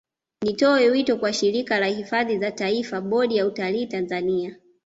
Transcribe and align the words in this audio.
Nitoe 0.41 0.89
wito 0.91 1.17
kwa 1.17 1.33
Shirika 1.33 1.79
la 1.79 1.85
Hifadhi 1.87 2.37
za 2.37 2.51
Taifa 2.51 3.01
Bodi 3.01 3.37
ya 3.37 3.45
Utalii 3.47 3.85
Tanzania 3.87 4.59